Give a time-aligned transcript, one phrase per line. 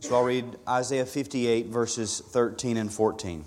[0.00, 3.44] So I'll read Isaiah 58, verses 13 and 14.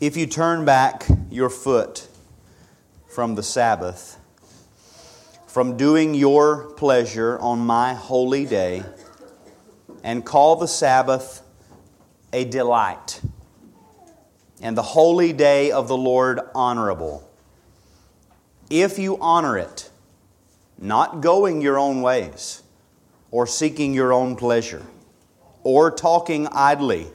[0.00, 2.06] If you turn back your foot
[3.08, 4.18] from the Sabbath,
[5.46, 8.84] from doing your pleasure on my holy day,
[10.04, 11.42] and call the Sabbath
[12.32, 13.20] a delight,
[14.62, 17.28] and the holy day of the Lord honorable,
[18.70, 19.90] if you honor it,
[20.78, 22.62] not going your own ways,
[23.30, 24.84] or seeking your own pleasure,
[25.62, 27.06] or talking idly,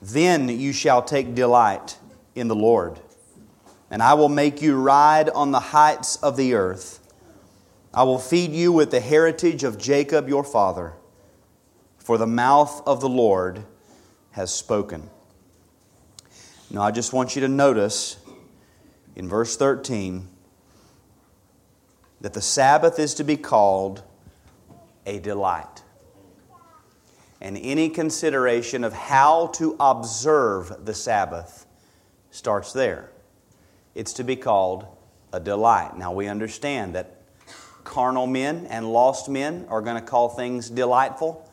[0.00, 1.98] then you shall take delight
[2.34, 3.00] in the Lord.
[3.90, 7.00] And I will make you ride on the heights of the earth.
[7.94, 10.92] I will feed you with the heritage of Jacob your father,
[11.98, 13.64] for the mouth of the Lord
[14.32, 15.08] has spoken.
[16.70, 18.18] Now, I just want you to notice
[19.14, 20.28] in verse 13
[22.20, 24.02] that the Sabbath is to be called
[25.06, 25.82] a delight.
[27.40, 31.66] And any consideration of how to observe the Sabbath
[32.30, 33.10] starts there.
[33.94, 34.86] It's to be called
[35.32, 35.96] a delight.
[35.96, 37.22] Now, we understand that
[37.84, 41.48] carnal men and lost men are going to call things delightful,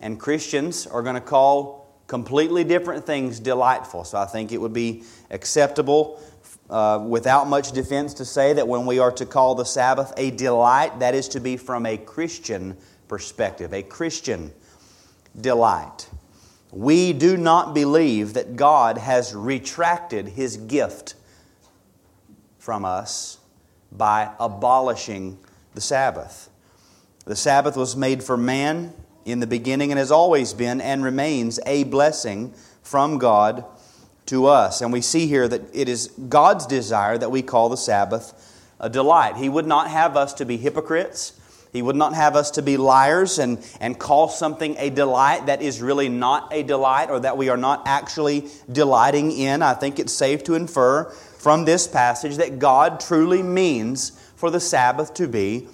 [0.00, 1.83] and Christians are going to call
[2.14, 4.04] completely different things delightful.
[4.04, 6.22] So I think it would be acceptable
[6.70, 10.30] uh, without much defense to say that when we are to call the Sabbath a
[10.30, 12.76] delight, that is to be from a Christian
[13.08, 14.52] perspective, a Christian
[15.40, 16.08] delight.
[16.70, 21.16] We do not believe that God has retracted his gift
[22.60, 23.38] from us
[23.90, 25.36] by abolishing
[25.74, 26.48] the Sabbath.
[27.24, 28.92] The Sabbath was made for man
[29.24, 33.64] in the beginning and has always been and remains a blessing from God
[34.26, 34.80] to us.
[34.80, 38.88] And we see here that it is God's desire that we call the Sabbath a
[38.88, 39.36] delight.
[39.36, 41.40] He would not have us to be hypocrites.
[41.72, 45.60] He would not have us to be liars and, and call something a delight that
[45.60, 49.60] is really not a delight or that we are not actually delighting in.
[49.60, 54.60] I think it's safe to infer from this passage that God truly means for the
[54.60, 55.68] Sabbath to be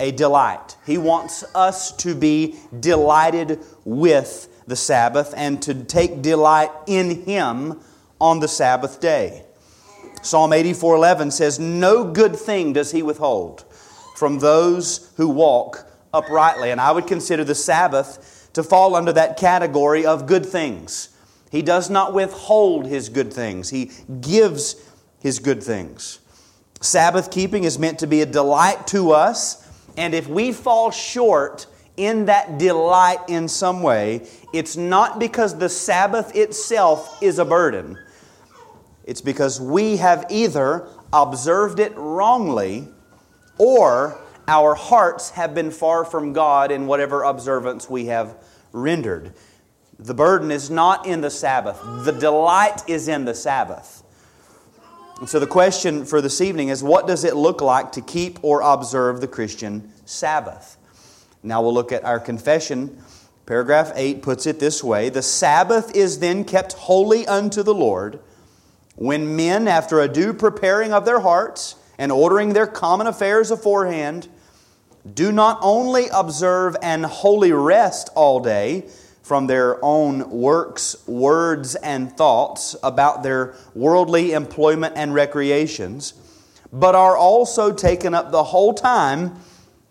[0.00, 0.76] a delight.
[0.84, 7.80] He wants us to be delighted with the Sabbath and to take delight in Him
[8.20, 9.44] on the Sabbath day.
[10.22, 13.64] Psalm 84:11 says, "No good thing does He withhold."
[14.20, 16.70] from those who walk uprightly.
[16.70, 21.08] And I would consider the Sabbath to fall under that category of good things.
[21.50, 23.90] He does not withhold his good things, he
[24.20, 24.76] gives
[25.20, 26.18] his good things.
[26.82, 29.66] Sabbath keeping is meant to be a delight to us,
[29.96, 35.68] and if we fall short in that delight in some way, it's not because the
[35.68, 37.98] Sabbath itself is a burden.
[39.04, 42.88] It's because we have either observed it wrongly
[43.58, 44.18] or
[44.48, 48.36] our hearts have been far from God in whatever observance we have
[48.72, 49.34] rendered.
[49.98, 53.99] The burden is not in the Sabbath, the delight is in the Sabbath.
[55.20, 58.38] And so the question for this evening is what does it look like to keep
[58.42, 60.78] or observe the Christian Sabbath?
[61.42, 63.02] Now we'll look at our confession.
[63.44, 68.20] Paragraph 8 puts it this way The Sabbath is then kept holy unto the Lord
[68.96, 74.26] when men, after a due preparing of their hearts, and ordering their common affairs aforehand,
[75.12, 78.88] do not only observe an holy rest all day
[79.22, 86.14] from their own works, words, and thoughts about their worldly employment and recreations,
[86.72, 89.38] but are also taken up the whole time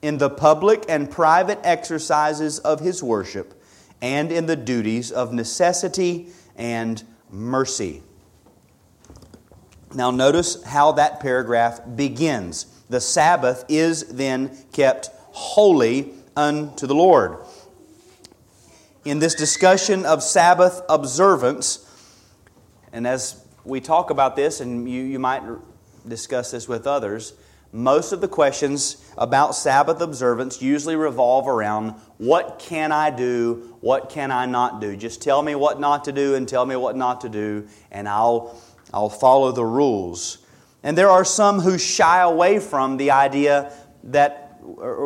[0.02, 3.54] in the public and private exercises of his worship
[4.02, 8.02] and in the duties of necessity and mercy.
[9.94, 12.66] Now, notice how that paragraph begins.
[12.90, 17.40] The Sabbath is then kept holy unto the Lord.
[19.06, 21.86] In this discussion of Sabbath observance,
[22.92, 25.42] and as we talk about this, and you, you might
[26.08, 27.34] discuss this with others,
[27.72, 34.10] most of the questions about Sabbath observance usually revolve around what can I do, what
[34.10, 34.98] can I not do.
[34.98, 38.10] Just tell me what not to do and tell me what not to do, and
[38.10, 38.60] I'll
[38.94, 40.40] I'll follow the rules.
[40.84, 43.72] And there are some who shy away from the idea
[44.06, 44.60] that,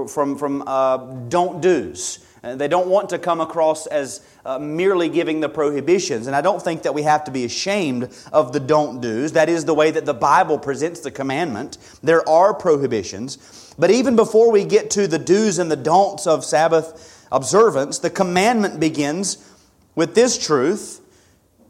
[0.07, 0.97] from, from uh,
[1.27, 2.19] don't do's.
[2.43, 6.27] They don't want to come across as uh, merely giving the prohibitions.
[6.27, 9.31] And I don't think that we have to be ashamed of the don't do's.
[9.31, 11.77] That is the way that the Bible presents the commandment.
[12.03, 13.73] There are prohibitions.
[13.79, 18.09] But even before we get to the do's and the don'ts of Sabbath observance, the
[18.09, 19.49] commandment begins
[19.95, 20.99] with this truth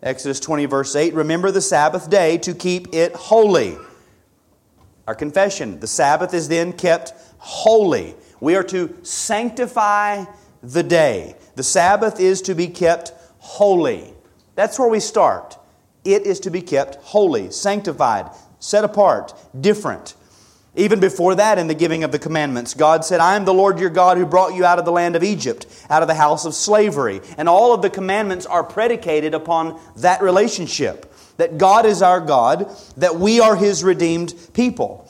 [0.04, 3.78] Exodus 20, verse 8 Remember the Sabbath day to keep it holy.
[5.08, 8.16] Our confession the Sabbath is then kept holy.
[8.42, 10.26] We are to sanctify
[10.63, 11.36] the day.
[11.56, 14.13] The Sabbath is to be kept holy.
[14.56, 15.57] That's where we start.
[16.06, 20.15] It is to be kept holy, sanctified, set apart, different.
[20.75, 23.80] Even before that, in the giving of the commandments, God said, I am the Lord
[23.80, 26.45] your God who brought you out of the land of Egypt, out of the house
[26.45, 27.21] of slavery.
[27.38, 32.71] And all of the commandments are predicated upon that relationship that God is our God,
[32.98, 35.09] that we are his redeemed people.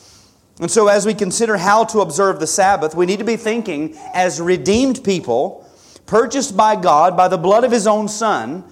[0.59, 3.97] And so, as we consider how to observe the Sabbath, we need to be thinking
[4.13, 5.67] as redeemed people,
[6.05, 8.63] purchased by God by the blood of his own Son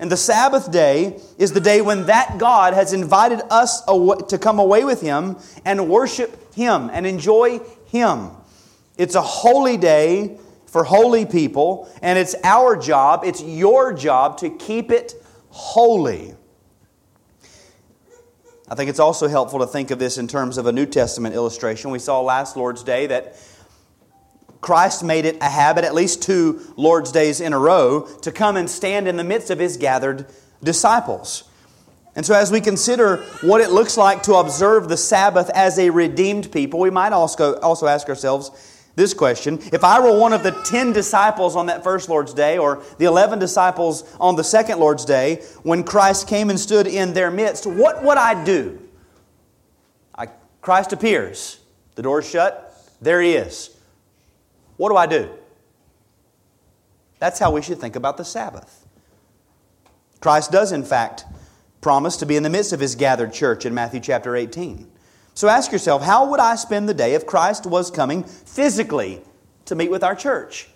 [0.00, 4.58] and the Sabbath day is the day when that God has invited us to come
[4.58, 8.30] away with Him and worship Him and enjoy Him.
[8.96, 14.50] It's a holy day for holy people, and it's our job, it's your job to
[14.50, 15.14] keep it
[15.50, 16.34] holy.
[18.70, 21.34] I think it's also helpful to think of this in terms of a New Testament
[21.34, 21.90] illustration.
[21.90, 23.34] We saw last Lord's Day that
[24.60, 28.56] Christ made it a habit, at least two Lord's days in a row, to come
[28.56, 30.26] and stand in the midst of his gathered
[30.62, 31.44] disciples.
[32.14, 35.88] And so, as we consider what it looks like to observe the Sabbath as a
[35.88, 38.50] redeemed people, we might also, also ask ourselves
[38.98, 42.58] this question If I were one of the 10 disciples on that first Lord's Day,
[42.58, 47.14] or the 11 disciples on the second Lord's Day, when Christ came and stood in
[47.14, 48.78] their midst, what would I do?
[50.14, 50.28] I,
[50.60, 51.60] Christ appears,
[51.94, 53.70] the door's shut, there he is.
[54.76, 55.30] What do I do?
[57.18, 58.86] That's how we should think about the Sabbath.
[60.20, 61.24] Christ does, in fact,
[61.80, 64.90] promise to be in the midst of his gathered church in Matthew chapter 18.
[65.38, 69.22] So ask yourself, how would I spend the day if Christ was coming physically
[69.66, 70.68] to meet with our church,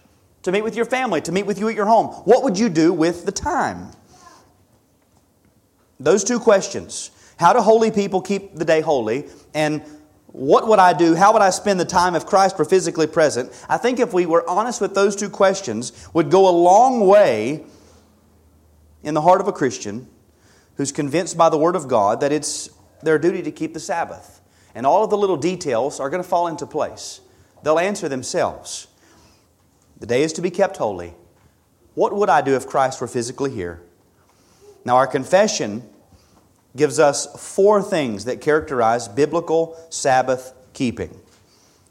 [0.44, 2.06] to meet with your family, to meet with you at your home?
[2.26, 3.88] What would you do with the time?
[5.98, 9.24] Those two questions how do holy people keep the day holy?
[9.52, 9.82] And
[10.26, 11.16] what would I do?
[11.16, 13.50] How would I spend the time if Christ were physically present?
[13.68, 17.64] I think if we were honest with those two questions, would go a long way
[19.02, 20.08] in the heart of a Christian
[20.76, 22.70] who's convinced by the Word of God that it's
[23.02, 24.38] their duty to keep the Sabbath.
[24.74, 27.20] And all of the little details are going to fall into place.
[27.62, 28.88] They'll answer themselves.
[30.00, 31.14] The day is to be kept holy.
[31.94, 33.82] What would I do if Christ were physically here?
[34.84, 35.88] Now, our confession
[36.74, 41.20] gives us four things that characterize biblical Sabbath keeping.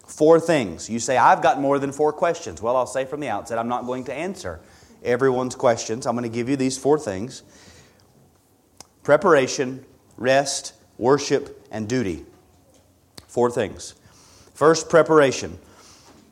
[0.07, 0.89] Four things.
[0.89, 2.61] You say, I've got more than four questions.
[2.61, 4.59] Well, I'll say from the outset, I'm not going to answer
[5.03, 6.05] everyone's questions.
[6.05, 7.43] I'm going to give you these four things
[9.03, 9.85] preparation,
[10.17, 12.25] rest, worship, and duty.
[13.31, 13.95] Four things.
[14.53, 15.57] First, preparation.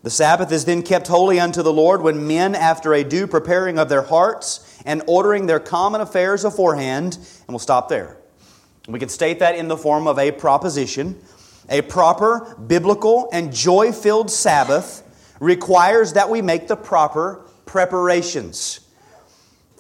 [0.04, 3.80] The Sabbath is then kept holy unto the Lord when men, after a due preparing
[3.80, 8.18] of their hearts and ordering their common affairs aforehand, and we'll stop there.
[8.90, 11.18] We can state that in the form of a proposition.
[11.69, 15.02] A proper, biblical, and joy filled Sabbath
[15.40, 18.81] requires that we make the proper preparations.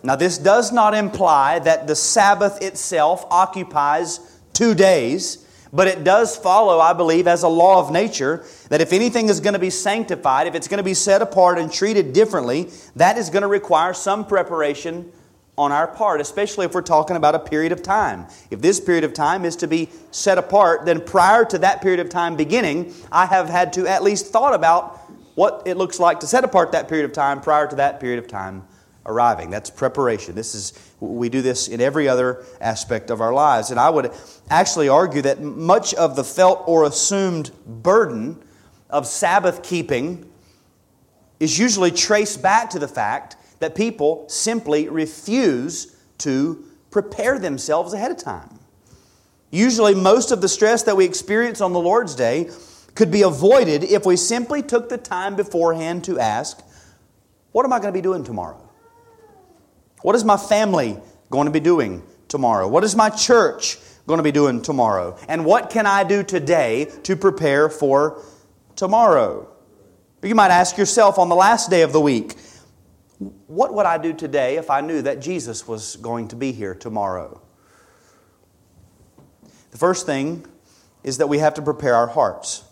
[0.03, 4.21] Now, this does not imply that the Sabbath itself occupies
[4.53, 8.93] two days, but it does follow, I believe, as a law of nature, that if
[8.93, 12.13] anything is going to be sanctified, if it's going to be set apart and treated
[12.13, 15.11] differently, that is going to require some preparation
[15.57, 18.25] on our part, especially if we're talking about a period of time.
[18.49, 21.99] If this period of time is to be set apart, then prior to that period
[21.99, 24.97] of time beginning, I have had to at least thought about
[25.35, 28.19] what it looks like to set apart that period of time prior to that period
[28.19, 28.63] of time
[29.09, 29.49] arriving.
[29.49, 30.35] That's preparation.
[30.35, 33.71] This is we do this in every other aspect of our lives.
[33.71, 34.11] And I would
[34.49, 38.41] actually argue that much of the felt or assumed burden
[38.89, 40.29] of Sabbath keeping
[41.39, 48.11] is usually traced back to the fact that people simply refuse to prepare themselves ahead
[48.11, 48.59] of time.
[49.51, 52.49] Usually, most of the stress that we experience on the Lord's Day
[52.93, 56.61] could be avoided if we simply took the time beforehand to ask,
[57.51, 58.68] What am I going to be doing tomorrow?
[60.01, 60.97] What is my family
[61.29, 62.67] going to be doing tomorrow?
[62.67, 63.77] What is my church
[64.07, 65.17] going to be doing tomorrow?
[65.27, 68.23] And what can I do today to prepare for
[68.75, 69.49] tomorrow?
[70.23, 72.35] You might ask yourself on the last day of the week,
[73.47, 76.73] what would I do today if I knew that Jesus was going to be here
[76.73, 77.41] tomorrow?
[79.71, 80.45] The first thing
[81.03, 82.63] is that we have to prepare our hearts.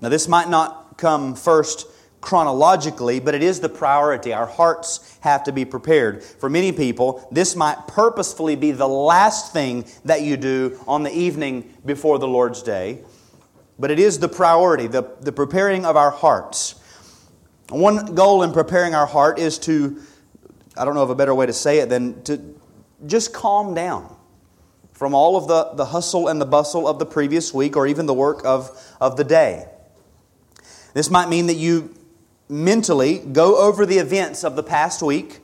[0.00, 1.86] Now, this might not come first
[2.20, 4.32] chronologically, but it is the priority.
[4.32, 6.22] Our hearts have to be prepared.
[6.22, 11.12] For many people, this might purposefully be the last thing that you do on the
[11.12, 13.02] evening before the Lord's Day,
[13.78, 16.74] but it is the priority, the, the preparing of our hearts.
[17.70, 20.00] One goal in preparing our heart is to,
[20.76, 22.40] I don't know of a better way to say it than to
[23.06, 24.14] just calm down
[24.92, 28.06] from all of the, the hustle and the bustle of the previous week or even
[28.06, 29.68] the work of, of the day.
[30.94, 31.94] This might mean that you
[32.48, 35.40] mentally go over the events of the past week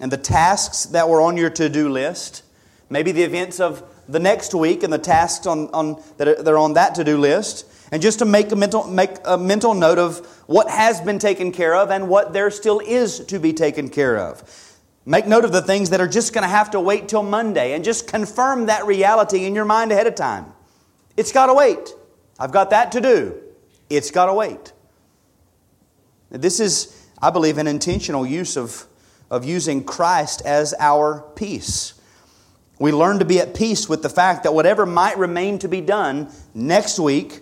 [0.00, 2.42] and the tasks that were on your to do list,
[2.88, 6.52] maybe the events of the next week and the tasks on, on, that, are, that
[6.52, 9.74] are on that to do list, and just to make a, mental, make a mental
[9.74, 13.52] note of what has been taken care of and what there still is to be
[13.52, 14.42] taken care of.
[15.06, 17.72] Make note of the things that are just going to have to wait till Monday
[17.72, 20.46] and just confirm that reality in your mind ahead of time.
[21.16, 21.94] It's got to wait.
[22.38, 23.40] I've got that to do.
[23.88, 24.72] It's got to wait.
[26.30, 28.86] This is, I believe, an intentional use of,
[29.30, 31.94] of using Christ as our peace.
[32.78, 35.80] We learn to be at peace with the fact that whatever might remain to be
[35.80, 37.40] done next week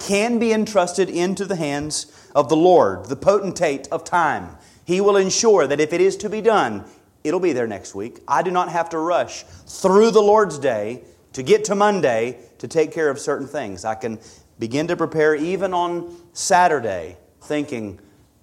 [0.00, 4.56] can be entrusted into the hands of the Lord, the potentate of time.
[4.84, 6.84] He will ensure that if it is to be done,
[7.22, 8.20] it'll be there next week.
[8.26, 12.68] I do not have to rush through the Lord's day to get to Monday to
[12.68, 13.84] take care of certain things.
[13.84, 14.18] I can
[14.58, 18.00] begin to prepare even on Saturday, thinking,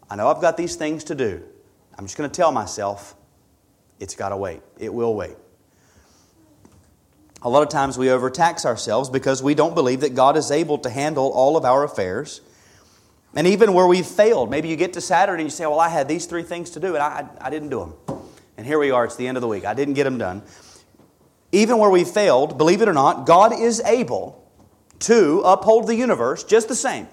[0.09, 1.43] I know I've got these things to do.
[1.97, 3.15] I'm just going to tell myself,
[3.99, 4.61] it's got to wait.
[4.79, 5.35] It will wait.
[7.41, 10.77] A lot of times we overtax ourselves because we don't believe that God is able
[10.79, 12.41] to handle all of our affairs.
[13.35, 15.89] And even where we've failed, maybe you get to Saturday and you say, Well, I
[15.89, 18.19] had these three things to do and I, I didn't do them.
[18.57, 19.65] And here we are, it's the end of the week.
[19.65, 20.43] I didn't get them done.
[21.51, 24.43] Even where we've failed, believe it or not, God is able
[24.99, 27.07] to uphold the universe just the same.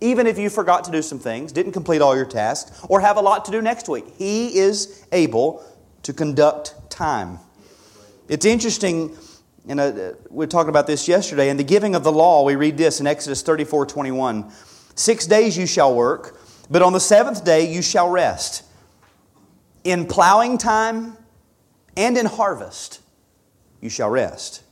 [0.00, 3.16] Even if you forgot to do some things, didn't complete all your tasks, or have
[3.16, 5.64] a lot to do next week, He is able
[6.02, 7.38] to conduct time.
[8.28, 9.16] It's interesting
[9.68, 11.50] and uh, we were talking about this yesterday.
[11.50, 14.50] In the giving of the law, we read this in Exodus 34 21.
[14.94, 16.40] Six days you shall work,
[16.70, 18.64] but on the seventh day you shall rest.
[19.84, 21.16] In plowing time
[21.96, 23.00] and in harvest
[23.80, 24.62] you shall rest.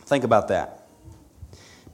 [0.00, 0.88] Think about that.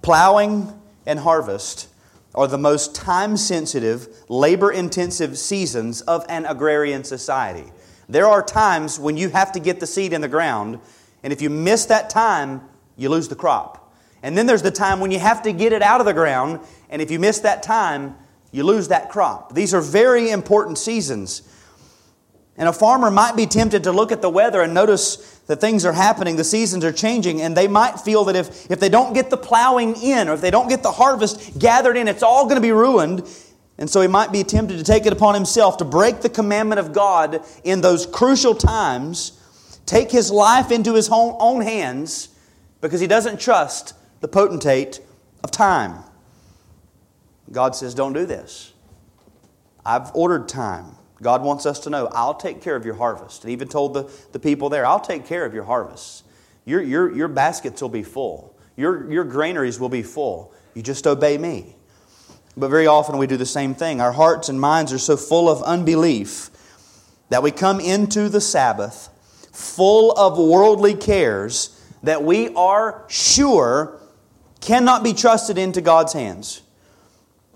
[0.01, 1.89] Plowing and harvest
[2.35, 7.73] are the most time sensitive, labor intensive seasons of an agrarian society.
[8.09, 10.81] There are times when you have to get the seed in the ground
[11.25, 12.61] and if you miss that time,
[12.97, 13.93] you lose the crop.
[14.23, 16.61] And then there's the time when you have to get it out of the ground,
[16.91, 18.15] and if you miss that time,
[18.53, 19.55] you lose that crop.
[19.55, 21.43] These are very important seasons.
[22.57, 25.85] And a farmer might be tempted to look at the weather and notice that things
[25.85, 29.13] are happening, the seasons are changing, and they might feel that if, if they don't
[29.13, 32.45] get the plowing in or if they don't get the harvest gathered in, it's all
[32.45, 33.29] going to be ruined.
[33.77, 36.79] And so he might be tempted to take it upon himself to break the commandment
[36.79, 39.41] of God in those crucial times
[39.87, 42.29] take his life into his own hands
[42.81, 45.01] because he doesn't trust the potentate
[45.43, 46.03] of time.
[47.53, 48.73] God says, Don't do this.
[49.85, 50.94] I've ordered time.
[51.23, 53.45] God wants us to know, I'll take care of your harvest.
[53.45, 56.25] And even told the, the people there, I'll take care of your harvests.
[56.65, 60.53] Your, your, your baskets will be full, your, your granaries will be full.
[60.75, 61.77] You just obey me.
[62.57, 64.01] But very often we do the same thing.
[64.01, 66.51] Our hearts and minds are so full of unbelief
[67.29, 69.09] that we come into the Sabbath
[69.53, 74.01] full of worldly cares that we are sure
[74.61, 76.63] cannot be trusted into God's hands.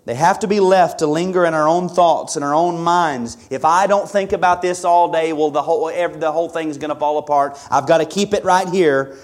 [0.08, 3.36] They have to be left to linger in our own thoughts and our own minds.
[3.50, 6.88] If I don't think about this all day, well, the whole, the whole thing's going
[6.88, 7.58] to fall apart.
[7.70, 9.18] I've got to keep it right here.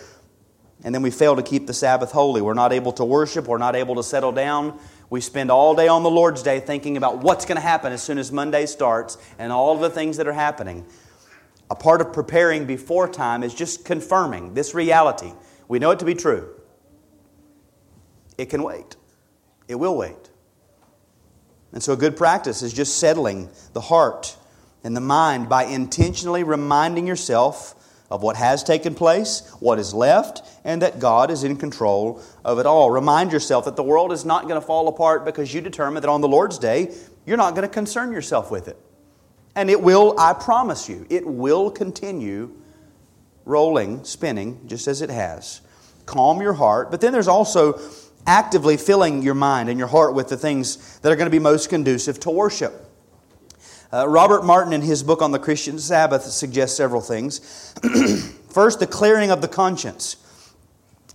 [0.83, 2.43] And then we fail to keep the Sabbath holy.
[2.43, 3.49] We're not able to worship.
[3.49, 4.79] We're not able to settle down.
[5.09, 8.03] We spend all day on the Lord's Day thinking about what's going to happen as
[8.03, 10.85] soon as Monday starts and all the things that are happening.
[11.71, 15.33] A part of preparing before time is just confirming this reality.
[15.67, 16.47] We know it to be true.
[18.37, 18.97] It can wait,
[19.67, 20.29] it will wait.
[21.75, 24.37] And so, a good practice is just settling the heart
[24.85, 27.75] and the mind by intentionally reminding yourself
[28.11, 32.61] of what has taken place, what is left, and that God is in control of
[32.61, 32.93] it all.
[32.93, 36.09] Remind yourself that the world is not going to fall apart because you determine that
[36.09, 36.95] on the Lord's day,
[37.27, 38.79] you're not going to concern yourself with it.
[39.57, 42.55] And it will, I promise you, it will continue
[43.45, 45.61] rolling, spinning, just as it has.
[46.07, 46.93] Calm your heart.
[46.93, 47.81] But then there's also
[48.27, 51.39] actively filling your mind and your heart with the things that are going to be
[51.39, 52.91] most conducive to worship.
[53.93, 57.75] Uh, Robert Martin, in his book on the Christian Sabbath, suggests several things.
[58.51, 60.17] First, the clearing of the conscience.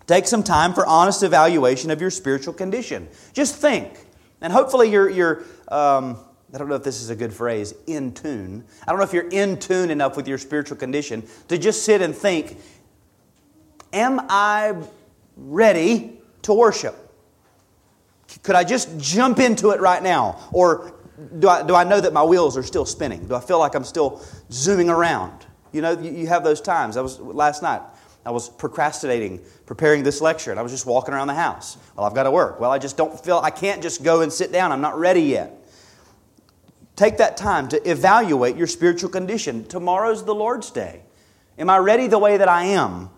[0.07, 3.07] Take some time for honest evaluation of your spiritual condition.
[3.33, 4.05] Just think.
[4.41, 6.17] And hopefully, you're, you're um,
[6.53, 8.63] I don't know if this is a good phrase, in tune.
[8.87, 12.01] I don't know if you're in tune enough with your spiritual condition to just sit
[12.01, 12.57] and think,
[13.93, 14.75] Am I
[15.35, 16.18] ready
[16.49, 16.95] to worship?
[18.43, 20.49] Could I just jump into it right now?
[20.51, 20.93] Or
[21.39, 23.27] do I, do I know that my wheels are still spinning?
[23.27, 25.45] Do I feel like I'm still zooming around?
[25.71, 26.97] You know, you, you have those times.
[26.97, 27.81] I was last night.
[28.25, 31.77] I was procrastinating preparing this lecture and I was just walking around the house.
[31.95, 32.59] Well, I've got to work.
[32.59, 34.71] Well, I just don't feel, I can't just go and sit down.
[34.71, 35.55] I'm not ready yet.
[36.95, 39.65] Take that time to evaluate your spiritual condition.
[39.65, 41.03] Tomorrow's the Lord's day.
[41.57, 43.09] Am I ready the way that I am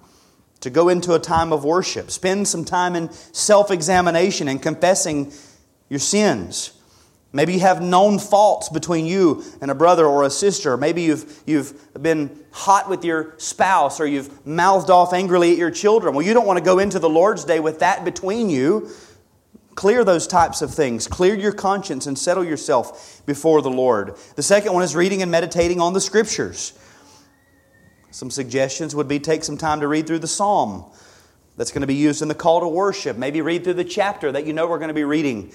[0.62, 2.10] to go into a time of worship?
[2.10, 5.32] Spend some time in self examination and confessing
[5.90, 6.72] your sins.
[7.34, 10.76] Maybe you have known faults between you and a brother or a sister.
[10.76, 15.72] Maybe you've, you've been hot with your spouse or you've mouthed off angrily at your
[15.72, 16.14] children.
[16.14, 18.90] Well, you don't want to go into the Lord's Day with that between you.
[19.76, 21.08] Clear those types of things.
[21.08, 24.18] Clear your conscience and settle yourself before the Lord.
[24.36, 26.78] The second one is reading and meditating on the Scriptures.
[28.12, 30.86] Some suggestions would be take some time to read through the Psalm
[31.58, 33.18] that's going to be used in the call to worship.
[33.18, 35.54] Maybe read through the chapter that you know we're going to be reading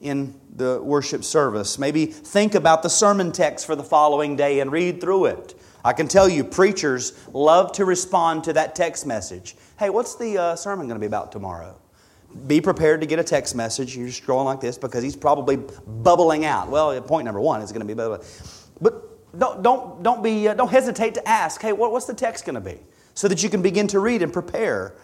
[0.00, 1.78] in the worship service.
[1.78, 5.54] Maybe think about the sermon text for the following day and read through it.
[5.84, 9.56] I can tell you, preachers love to respond to that text message.
[9.78, 11.76] Hey, what's the uh, sermon going to be about tomorrow?
[12.46, 13.96] be prepared to get a text message.
[13.96, 16.68] You're scrolling like this because he's probably bubbling out.
[16.68, 18.22] Well, point number one is going to be bubbling.
[18.80, 22.44] But don't, don't, don't, be, uh, don't hesitate to ask, hey, what, what's the text
[22.44, 22.78] going to be?
[23.14, 24.94] So that you can begin to read and prepare.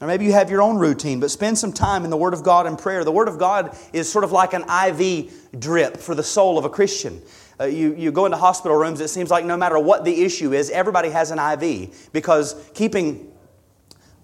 [0.00, 2.42] Or maybe you have your own routine, but spend some time in the Word of
[2.42, 3.04] God and prayer.
[3.04, 6.64] The Word of God is sort of like an IV drip for the soul of
[6.64, 7.22] a Christian.
[7.60, 10.52] Uh, you, you go into hospital rooms, it seems like no matter what the issue
[10.52, 13.30] is, everybody has an IV because keeping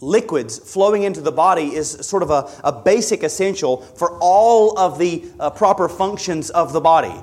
[0.00, 4.99] liquids flowing into the body is sort of a, a basic essential for all of
[4.99, 7.14] the uh, proper functions of the body.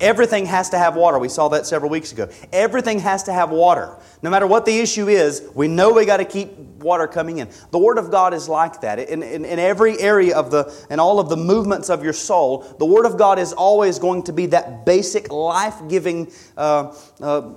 [0.00, 1.18] Everything has to have water.
[1.18, 2.28] We saw that several weeks ago.
[2.52, 3.96] Everything has to have water.
[4.22, 7.48] No matter what the issue is, we know we got to keep water coming in.
[7.70, 8.98] The Word of God is like that.
[8.98, 12.58] In, in, in every area of the, and all of the movements of your soul,
[12.78, 17.50] the Word of God is always going to be that basic life giving uh, uh,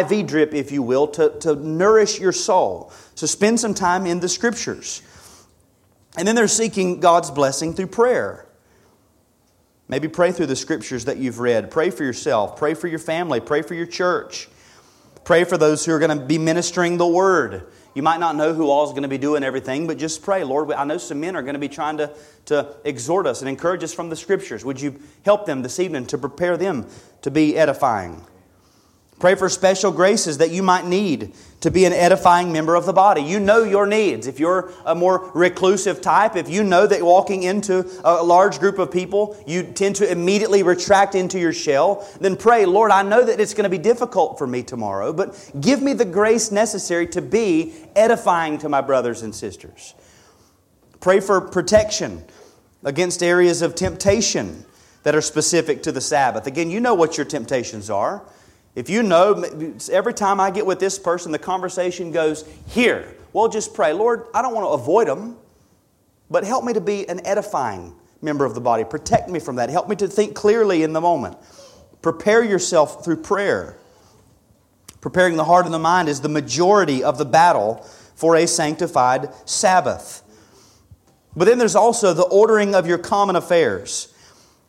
[0.00, 2.92] IV drip, if you will, to, to nourish your soul.
[3.16, 5.02] So spend some time in the Scriptures.
[6.16, 8.46] And then they're seeking God's blessing through prayer.
[9.88, 11.70] Maybe pray through the Scriptures that you've read.
[11.70, 12.56] Pray for yourself.
[12.56, 13.40] Pray for your family.
[13.40, 14.48] Pray for your church.
[15.24, 17.66] Pray for those who are going to be ministering the Word.
[17.94, 20.44] You might not know who all is going to be doing everything, but just pray.
[20.44, 22.12] Lord, I know some men are going to be trying to,
[22.46, 24.62] to exhort us and encourage us from the Scriptures.
[24.62, 26.86] Would you help them this evening to prepare them
[27.22, 28.22] to be edifying?
[29.18, 31.32] Pray for special graces that you might need
[31.66, 33.20] to be an edifying member of the body.
[33.20, 34.28] You know your needs.
[34.28, 38.78] If you're a more reclusive type, if you know that walking into a large group
[38.78, 43.24] of people, you tend to immediately retract into your shell, then pray, Lord, I know
[43.24, 47.08] that it's going to be difficult for me tomorrow, but give me the grace necessary
[47.08, 49.94] to be edifying to my brothers and sisters.
[51.00, 52.22] Pray for protection
[52.84, 54.64] against areas of temptation
[55.02, 56.46] that are specific to the Sabbath.
[56.46, 58.22] Again, you know what your temptations are.
[58.76, 59.42] If you know,
[59.90, 63.16] every time I get with this person, the conversation goes here.
[63.32, 65.38] Well, just pray, Lord, I don't want to avoid them,
[66.30, 68.84] but help me to be an edifying member of the body.
[68.84, 69.70] Protect me from that.
[69.70, 71.38] Help me to think clearly in the moment.
[72.02, 73.78] Prepare yourself through prayer.
[75.00, 77.76] Preparing the heart and the mind is the majority of the battle
[78.14, 80.22] for a sanctified Sabbath.
[81.34, 84.12] But then there's also the ordering of your common affairs.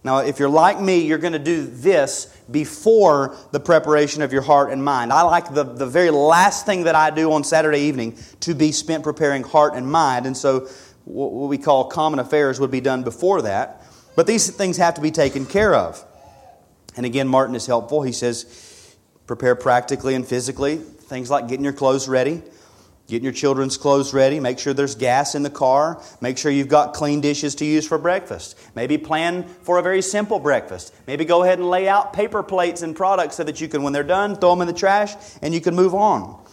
[0.04, 4.42] Now, if you're like me, you're going to do this before the preparation of your
[4.42, 5.12] heart and mind.
[5.12, 8.72] I like the, the very last thing that I do on Saturday evening to be
[8.72, 10.26] spent preparing heart and mind.
[10.26, 10.70] And so,
[11.04, 13.84] what we call common affairs would be done before that.
[14.16, 16.04] But these things have to be taken care of.
[16.96, 18.02] And again, Martin is helpful.
[18.02, 18.96] He says,
[19.28, 20.78] prepare practically and physically.
[20.78, 22.42] Things like getting your clothes ready,
[23.08, 24.42] Getting your children's clothes ready.
[24.42, 26.02] Make sure there's gas in the car.
[26.20, 28.58] Make sure you've got clean dishes to use for breakfast.
[28.76, 30.94] Maybe plan for a very simple breakfast.
[31.08, 33.94] Maybe go ahead and lay out paper plates and products so that you can, when
[33.94, 36.44] they're done, throw them in the trash and you can move on.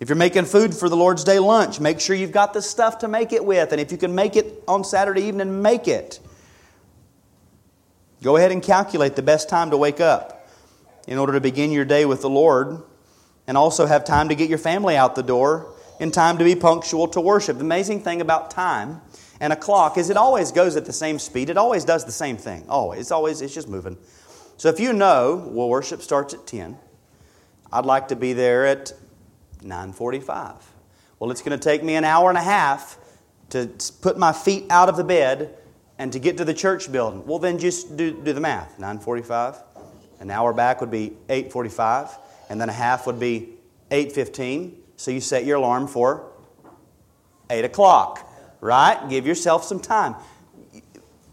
[0.00, 2.98] If you're making food for the Lord's Day lunch, make sure you've got the stuff
[3.00, 3.72] to make it with.
[3.72, 6.20] And if you can make it on Saturday evening, make it.
[8.22, 10.48] Go ahead and calculate the best time to wake up
[11.06, 12.82] in order to begin your day with the Lord
[13.46, 16.54] and also have time to get your family out the door in time to be
[16.54, 17.58] punctual to worship.
[17.58, 19.00] The amazing thing about time
[19.40, 21.50] and a clock is it always goes at the same speed.
[21.50, 22.64] It always does the same thing.
[22.68, 23.00] Always.
[23.00, 23.96] It's always, it's just moving.
[24.56, 26.76] So if you know, well, worship starts at 10,
[27.72, 28.92] I'd like to be there at
[29.62, 30.54] 945.
[31.18, 32.98] Well, it's going to take me an hour and a half
[33.50, 35.54] to put my feet out of the bed
[35.98, 37.26] and to get to the church building.
[37.26, 38.78] Well, then just do, do the math.
[38.78, 39.62] 945.
[40.20, 42.18] An hour back would be 845.
[42.50, 43.50] And then a half would be
[43.90, 44.76] 815.
[44.98, 46.28] So you set your alarm for
[47.48, 48.28] 8 o'clock,
[48.60, 49.08] right?
[49.08, 50.16] Give yourself some time.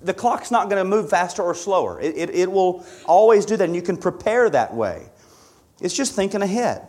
[0.03, 3.57] The clock's not going to move faster or slower, it, it, it will always do
[3.57, 5.07] that, and you can prepare that way.
[5.81, 6.83] It's just thinking ahead.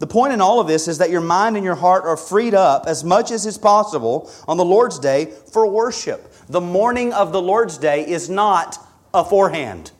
[0.00, 2.54] The point in all of this is that your mind and your heart are freed
[2.54, 6.32] up as much as is possible on the Lord's day for worship.
[6.48, 8.78] The morning of the Lord's day is not
[9.14, 9.92] a forehand.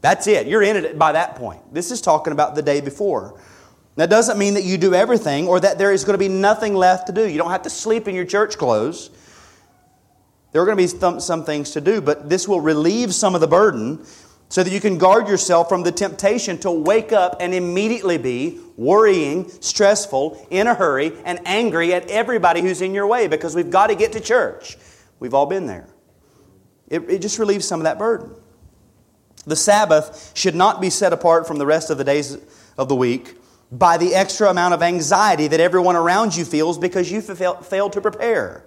[0.00, 0.46] That's it.
[0.46, 1.74] You're in it by that point.
[1.74, 3.38] This is talking about the day before.
[3.96, 6.74] That doesn't mean that you do everything or that there is going to be nothing
[6.74, 7.28] left to do.
[7.28, 9.10] You don't have to sleep in your church clothes.
[10.52, 13.40] There are going to be some, things to do, but this will relieve some of
[13.40, 14.04] the burden
[14.48, 18.60] so that you can guard yourself from the temptation to wake up and immediately be
[18.76, 23.70] worrying, stressful, in a hurry, and angry at everybody who's in your way because we've
[23.70, 24.76] got to get to church.
[25.20, 25.86] We've all been there.
[26.88, 28.34] It, it just relieves some of that burden.
[29.46, 32.36] The Sabbath should not be set apart from the rest of the days
[32.76, 33.36] of the week
[33.72, 38.00] by the extra amount of anxiety that everyone around you feels because you failed to
[38.00, 38.64] prepare.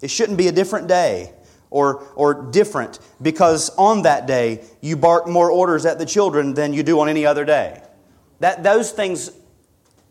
[0.00, 1.34] It shouldn't be a different day
[1.70, 6.72] or, or different because on that day you bark more orders at the children than
[6.72, 7.82] you do on any other day.
[8.40, 9.32] That, those things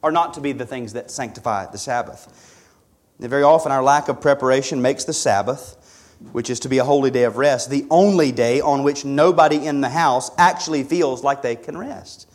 [0.04, 2.63] are not to be the things that sanctify the Sabbath.
[3.20, 6.84] And very often, our lack of preparation makes the Sabbath, which is to be a
[6.84, 11.24] holy day of rest, the only day on which nobody in the house actually feels
[11.24, 12.27] like they can rest.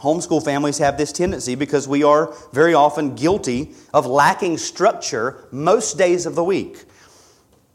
[0.00, 5.98] Homeschool families have this tendency because we are very often guilty of lacking structure most
[5.98, 6.84] days of the week.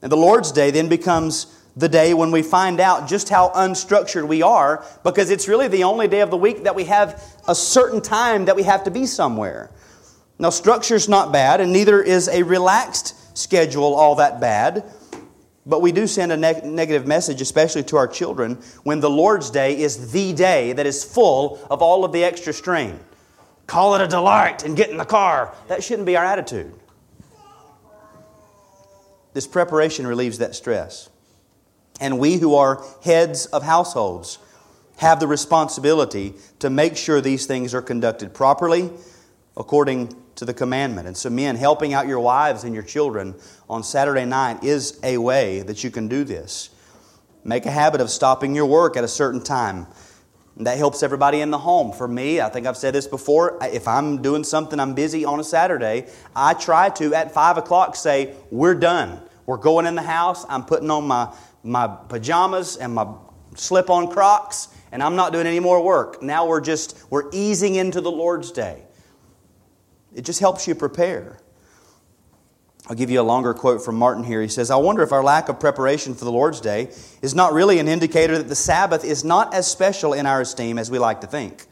[0.01, 4.27] And the Lord's Day then becomes the day when we find out just how unstructured
[4.27, 7.53] we are because it's really the only day of the week that we have a
[7.53, 9.69] certain time that we have to be somewhere.
[10.39, 14.83] Now, structure's not bad, and neither is a relaxed schedule all that bad.
[15.65, 19.49] But we do send a neg- negative message, especially to our children, when the Lord's
[19.49, 22.99] Day is the day that is full of all of the extra strain.
[23.65, 25.53] Call it a delight and get in the car.
[25.67, 26.73] That shouldn't be our attitude.
[29.33, 31.09] This preparation relieves that stress.
[31.99, 34.37] And we who are heads of households
[34.97, 38.91] have the responsibility to make sure these things are conducted properly
[39.57, 41.07] according to the commandment.
[41.07, 43.35] And so, men, helping out your wives and your children
[43.69, 46.69] on Saturday night is a way that you can do this.
[47.43, 49.87] Make a habit of stopping your work at a certain time.
[50.57, 51.91] That helps everybody in the home.
[51.91, 53.57] For me, I think I've said this before.
[53.61, 57.95] If I'm doing something, I'm busy on a Saturday, I try to, at 5 o'clock,
[57.95, 59.21] say, We're done.
[59.45, 60.45] We're going in the house.
[60.49, 63.13] I'm putting on my, my pajamas and my
[63.55, 66.23] slip on crocs, and I'm not doing any more work.
[66.23, 68.83] Now we're just, we're easing into the Lord's day.
[70.15, 71.37] It just helps you prepare.
[72.87, 74.41] I'll give you a longer quote from Martin here.
[74.41, 76.89] He says, I wonder if our lack of preparation for the Lord's Day
[77.21, 80.77] is not really an indicator that the Sabbath is not as special in our esteem
[80.77, 81.65] as we like to think.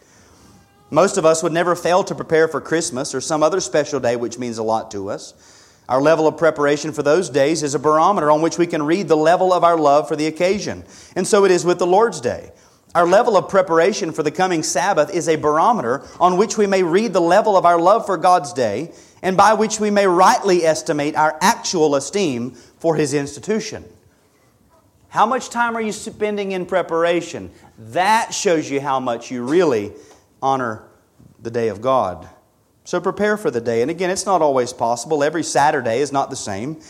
[0.89, 4.15] Most of us would never fail to prepare for Christmas or some other special day
[4.15, 5.33] which means a lot to us.
[5.87, 9.07] Our level of preparation for those days is a barometer on which we can read
[9.07, 10.83] the level of our love for the occasion.
[11.15, 12.51] And so it is with the Lord's Day.
[12.95, 16.83] Our level of preparation for the coming Sabbath is a barometer on which we may
[16.83, 18.91] read the level of our love for God's day
[19.23, 23.83] and by which we may rightly estimate our actual esteem for His institution.
[25.09, 27.51] How much time are you spending in preparation?
[27.79, 29.93] That shows you how much you really
[30.41, 30.83] honor
[31.41, 32.27] the day of God.
[32.83, 33.81] So prepare for the day.
[33.81, 35.23] And again, it's not always possible.
[35.23, 36.81] Every Saturday is not the same.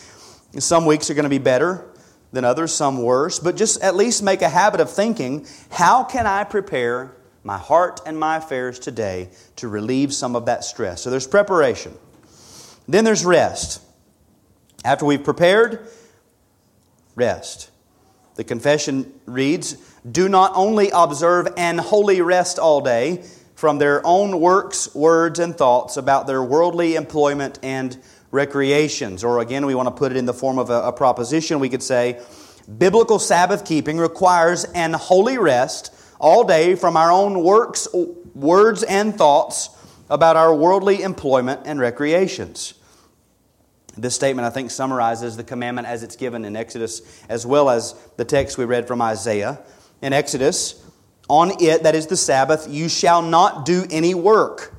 [0.57, 1.85] Some weeks are going to be better
[2.33, 3.39] than others, some worse.
[3.39, 8.01] But just at least make a habit of thinking how can I prepare my heart
[8.05, 11.01] and my affairs today to relieve some of that stress?
[11.01, 11.93] So there's preparation.
[12.87, 13.81] Then there's rest.
[14.83, 15.87] After we've prepared,
[17.15, 17.69] rest.
[18.35, 19.73] The confession reads
[20.09, 23.23] Do not only observe an holy rest all day
[23.55, 27.97] from their own works, words, and thoughts about their worldly employment and
[28.33, 29.23] recreations.
[29.23, 31.59] Or again, we want to put it in the form of a, a proposition.
[31.59, 32.19] We could say,
[32.77, 37.87] Biblical Sabbath keeping requires an holy rest all day from our own works,
[38.33, 39.69] words, and thoughts
[40.09, 42.73] about our worldly employment and recreations.
[43.95, 47.93] This statement, I think, summarizes the commandment as it's given in Exodus, as well as
[48.17, 49.59] the text we read from Isaiah.
[50.01, 50.83] In Exodus,
[51.29, 54.72] on it, that is the Sabbath, you shall not do any work.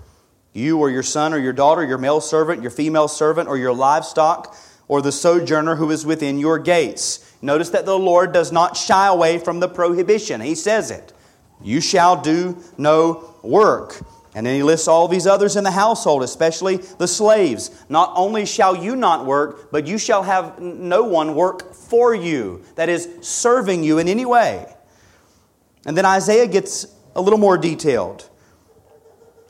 [0.54, 3.74] You or your son or your daughter, your male servant, your female servant, or your
[3.74, 4.56] livestock,
[4.88, 7.34] or the sojourner who is within your gates.
[7.42, 10.40] Notice that the Lord does not shy away from the prohibition.
[10.40, 11.12] He says it.
[11.60, 14.00] You shall do no work.
[14.34, 17.84] And then he lists all these others in the household, especially the slaves.
[17.88, 22.62] Not only shall you not work, but you shall have no one work for you,
[22.76, 24.66] that is, serving you in any way.
[25.86, 28.28] And then Isaiah gets a little more detailed.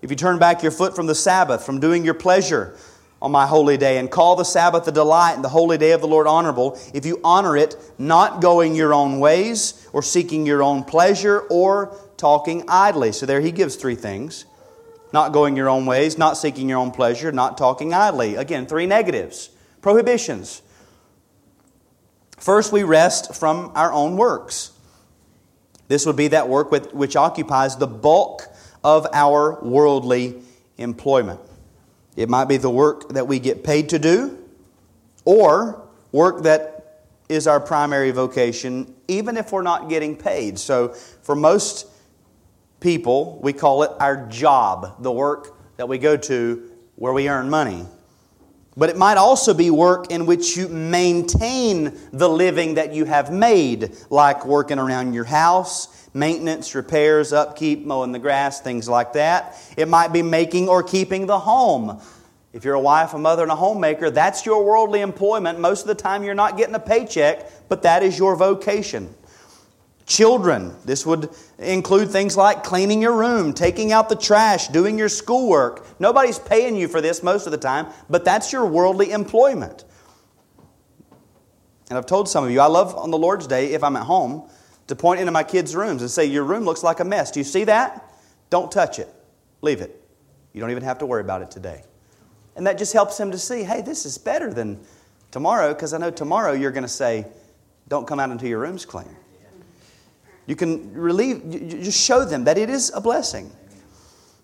[0.04, 2.76] If you turn back your foot from the Sabbath, from doing your pleasure
[3.22, 6.02] on my holy day, and call the Sabbath a delight and the holy day of
[6.02, 10.62] the Lord honorable, if you honor it, not going your own ways or seeking your
[10.62, 13.12] own pleasure or talking idly.
[13.12, 14.44] So there he gives three things
[15.10, 18.34] not going your own ways, not seeking your own pleasure, not talking idly.
[18.34, 19.48] Again, three negatives,
[19.80, 20.60] prohibitions.
[22.36, 24.72] First, we rest from our own works.
[25.88, 28.53] This would be that work which occupies the bulk
[28.84, 30.42] of our worldly
[30.76, 31.40] employment.
[32.14, 34.38] It might be the work that we get paid to do,
[35.24, 40.58] or work that is our primary vocation, even if we're not getting paid.
[40.58, 40.88] So,
[41.22, 41.88] for most
[42.80, 47.48] people, we call it our job, the work that we go to where we earn
[47.48, 47.86] money.
[48.76, 53.32] But it might also be work in which you maintain the living that you have
[53.32, 59.56] made, like working around your house, maintenance, repairs, upkeep, mowing the grass, things like that.
[59.76, 62.00] It might be making or keeping the home.
[62.52, 65.58] If you're a wife, a mother, and a homemaker, that's your worldly employment.
[65.58, 69.12] Most of the time, you're not getting a paycheck, but that is your vocation.
[70.06, 75.08] Children, this would include things like cleaning your room, taking out the trash, doing your
[75.08, 75.98] schoolwork.
[75.98, 79.84] Nobody's paying you for this most of the time, but that's your worldly employment.
[81.88, 84.02] And I've told some of you, I love on the Lord's Day, if I'm at
[84.02, 84.48] home,
[84.88, 87.30] to point into my kids' rooms and say, Your room looks like a mess.
[87.30, 88.12] Do you see that?
[88.50, 89.08] Don't touch it.
[89.62, 90.02] Leave it.
[90.52, 91.82] You don't even have to worry about it today.
[92.56, 94.80] And that just helps them to see, hey, this is better than
[95.30, 97.26] tomorrow, because I know tomorrow you're going to say,
[97.88, 99.16] Don't come out until your room's clean.
[100.46, 101.48] You can relieve,
[101.82, 103.50] just show them that it is a blessing.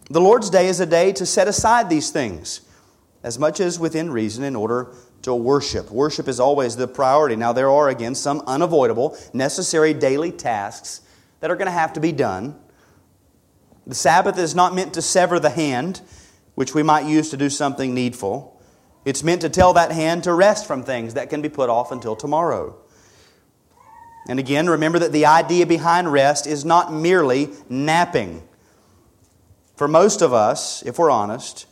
[0.09, 2.63] The Lord's Day is a day to set aside these things
[3.23, 5.91] as much as within reason in order to worship.
[5.91, 7.37] Worship is always the priority.
[7.37, 11.03] Now, there are, again, some unavoidable, necessary daily tasks
[11.41, 12.59] that are going to have to be done.
[13.87, 16.01] The Sabbath is not meant to sever the hand,
[16.55, 18.61] which we might use to do something needful.
[19.05, 21.93] It's meant to tell that hand to rest from things that can be put off
[21.93, 22.77] until tomorrow.
[24.31, 28.45] And again, remember that the idea behind rest is not merely napping.
[29.75, 31.67] For most of us, if we're honest,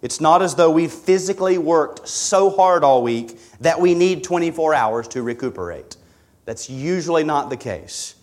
[0.00, 4.74] it's not as though we've physically worked so hard all week that we need 24
[4.74, 5.96] hours to recuperate.
[6.44, 8.14] That's usually not the case.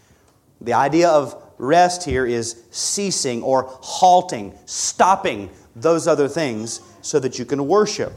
[0.61, 7.37] The idea of rest here is ceasing or halting, stopping those other things so that
[7.37, 8.13] you can worship.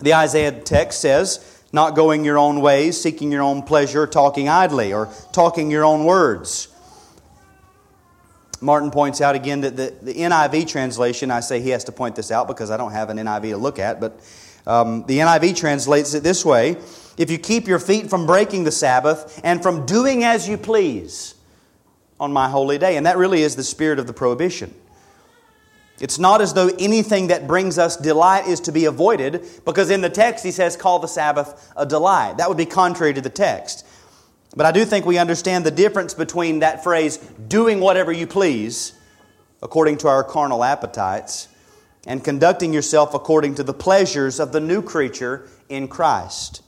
[0.00, 4.92] The Isaiah text says, not going your own ways, seeking your own pleasure, talking idly,
[4.92, 6.68] or talking your own words.
[8.60, 12.16] Martin points out again that the, the NIV translation, I say he has to point
[12.16, 14.20] this out because I don't have an NIV to look at, but
[14.66, 16.76] um, the NIV translates it this way
[17.16, 21.34] If you keep your feet from breaking the Sabbath and from doing as you please
[22.20, 22.96] on my holy day.
[22.96, 24.74] And that really is the spirit of the prohibition.
[26.00, 30.00] It's not as though anything that brings us delight is to be avoided, because in
[30.00, 32.36] the text he says, call the Sabbath a delight.
[32.36, 33.84] That would be contrary to the text.
[34.56, 38.92] But I do think we understand the difference between that phrase, doing whatever you please,
[39.62, 41.48] according to our carnal appetites,
[42.06, 46.62] and conducting yourself according to the pleasures of the new creature in Christ.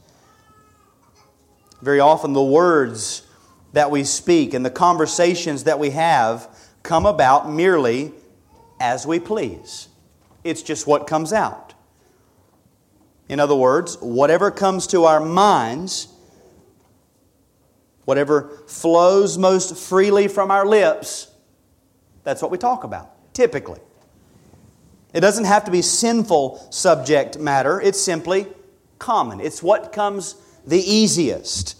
[1.80, 3.22] Very often, the words
[3.72, 6.48] that we speak and the conversations that we have
[6.82, 8.12] come about merely
[8.80, 9.88] as we please.
[10.42, 11.74] It's just what comes out.
[13.28, 16.08] In other words, whatever comes to our minds,
[18.04, 21.30] whatever flows most freely from our lips,
[22.24, 23.78] that's what we talk about, typically.
[25.12, 28.46] It doesn't have to be sinful subject matter, it's simply
[28.98, 29.40] common.
[29.40, 30.34] It's what comes
[30.66, 31.76] the easiest.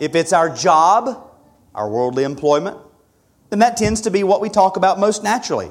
[0.00, 1.30] If it's our job,
[1.74, 2.78] our worldly employment,
[3.50, 5.70] then that tends to be what we talk about most naturally.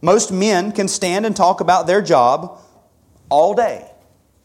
[0.00, 2.60] Most men can stand and talk about their job
[3.28, 3.90] all day,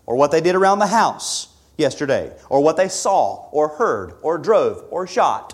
[0.06, 4.38] or what they did around the house yesterday, or what they saw, or heard, or
[4.38, 5.54] drove, or shot.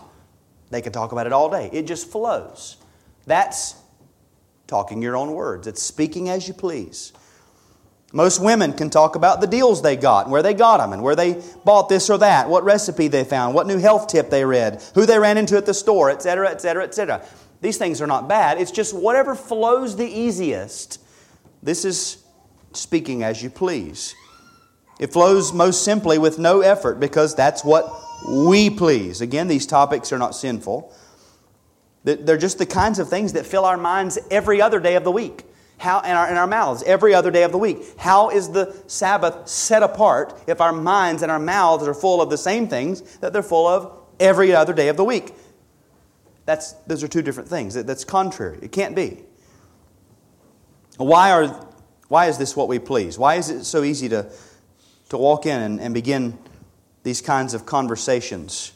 [0.69, 1.69] They can talk about it all day.
[1.73, 2.77] It just flows.
[3.25, 3.75] That's
[4.67, 7.11] talking your own words, it's speaking as you please.
[8.11, 11.03] Most women can talk about the deals they got, and where they got them, and
[11.03, 14.43] where they bought this or that, what recipe they found, what new health tip they
[14.43, 17.23] read, who they ran into at the store, etc., etc., etc.
[17.61, 18.59] These things are not bad.
[18.59, 20.99] It's just whatever flows the easiest.
[21.61, 22.23] This is
[22.73, 24.15] speaking as you please.
[24.99, 27.93] It flows most simply with no effort because that's what
[28.27, 29.21] we please.
[29.21, 30.93] Again, these topics are not sinful.
[32.03, 35.11] They're just the kinds of things that fill our minds every other day of the
[35.11, 35.43] week
[35.79, 37.79] how, in, our, our mouths every other day of the week.
[37.97, 42.29] How is the Sabbath set apart if our minds and our mouths are full of
[42.29, 45.33] the same things that they're full of every other day of the week?
[46.45, 47.75] That's, those are two different things.
[47.75, 48.59] That's contrary.
[48.61, 49.23] It can't be.
[50.97, 51.47] Why, are,
[52.09, 53.17] why is this what we please?
[53.17, 54.29] Why is it so easy to,
[55.09, 56.37] to walk in and, and begin
[57.03, 58.73] these kinds of conversations?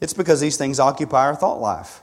[0.00, 2.02] It's because these things occupy our thought life.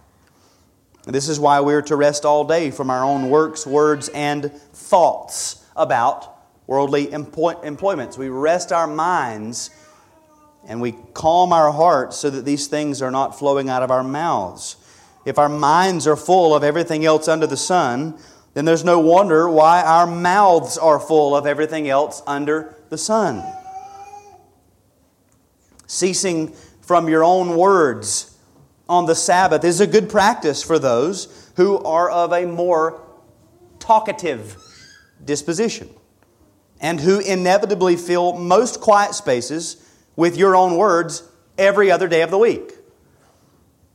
[1.07, 5.65] This is why we're to rest all day from our own works, words, and thoughts
[5.75, 8.17] about worldly employments.
[8.17, 9.69] We rest our minds
[10.67, 14.03] and we calm our hearts so that these things are not flowing out of our
[14.03, 14.75] mouths.
[15.23, 18.19] If our minds are full of everything else under the sun,
[18.53, 23.43] then there's no wonder why our mouths are full of everything else under the sun.
[25.85, 28.36] Ceasing from your own words
[28.89, 33.01] on the Sabbath is a good practice for those who are of a more
[33.79, 34.55] talkative
[35.23, 35.89] disposition
[36.79, 39.83] and who inevitably fill most quiet spaces
[40.15, 41.23] with your own words
[41.57, 42.73] every other day of the week.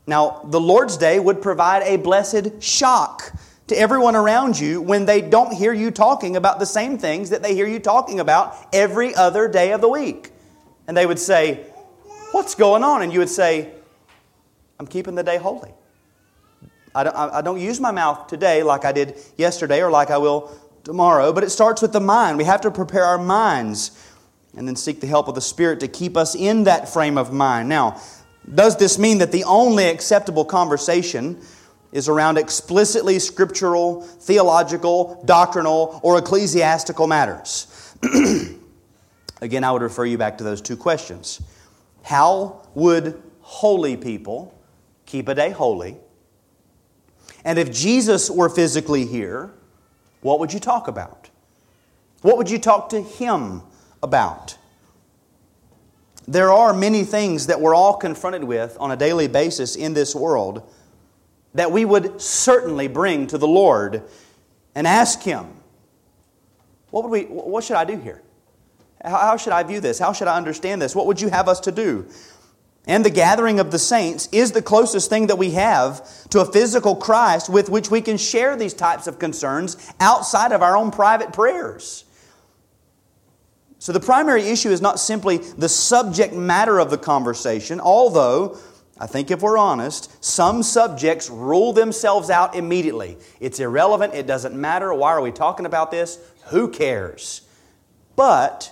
[0.07, 3.33] Now, the Lord's Day would provide a blessed shock
[3.69, 7.43] to everyone around you when they don't hear you talking about the same things that
[7.43, 10.33] they hear you talking about every other day of the week.
[10.89, 11.67] And they would say,
[12.33, 13.03] What's going on?
[13.03, 13.73] And you would say,
[14.83, 15.71] I'm keeping the day holy.
[16.93, 20.19] I don't, I don't use my mouth today like I did yesterday or like I
[20.19, 20.51] will
[20.83, 22.37] tomorrow, but it starts with the mind.
[22.37, 23.93] We have to prepare our minds
[24.57, 27.33] and then seek the help of the Spirit to keep us in that frame of
[27.33, 27.69] mind.
[27.69, 28.03] Now,
[28.53, 31.41] does this mean that the only acceptable conversation
[31.93, 37.95] is around explicitly scriptural, theological, doctrinal, or ecclesiastical matters?
[39.41, 41.41] Again, I would refer you back to those two questions.
[42.03, 44.59] How would holy people
[45.13, 45.99] keep a day holy.
[47.45, 49.53] And if Jesus were physically here,
[50.23, 51.29] what would you talk about?
[52.23, 53.61] What would you talk to him
[54.03, 54.57] about?
[56.27, 60.15] There are many things that we're all confronted with on a daily basis in this
[60.15, 60.63] world
[61.53, 64.05] that we would certainly bring to the Lord
[64.75, 65.47] and ask Him,
[66.91, 68.23] what, would we, what should I do here?
[69.05, 69.99] How should I view this?
[69.99, 70.95] How should I understand this?
[70.95, 72.07] What would you have us to do?
[72.87, 76.45] And the gathering of the saints is the closest thing that we have to a
[76.45, 80.91] physical Christ with which we can share these types of concerns outside of our own
[80.91, 82.05] private prayers.
[83.79, 88.59] So, the primary issue is not simply the subject matter of the conversation, although,
[88.99, 93.17] I think if we're honest, some subjects rule themselves out immediately.
[93.41, 94.95] It's irrelevant, it doesn't matter.
[94.95, 96.19] Why are we talking about this?
[96.51, 97.43] Who cares?
[98.15, 98.72] But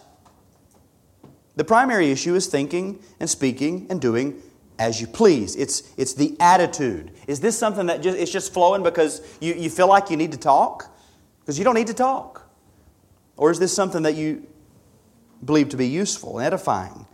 [1.61, 4.41] the primary issue is thinking and speaking and doing
[4.79, 5.57] as you please.
[5.57, 7.11] It's, it's the attitude.
[7.27, 10.33] Is this something that just, it's just flowing because you, you feel like you need
[10.33, 10.91] to talk?
[11.41, 12.51] Because you don't need to talk.
[13.37, 14.47] Or is this something that you
[15.45, 17.05] believe to be useful and edifying?